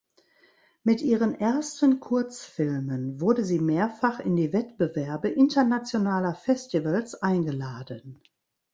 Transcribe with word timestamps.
Mit 0.83 1.03
ihren 1.03 1.39
ersten 1.39 1.99
Kurzfilmen 1.99 3.21
wurde 3.21 3.45
sie 3.45 3.59
mehrfach 3.59 4.19
in 4.19 4.35
die 4.35 4.51
Wettbewerbe 4.51 5.29
internationaler 5.29 6.33
Festivals 6.33 7.13
eingeladen. 7.21 8.19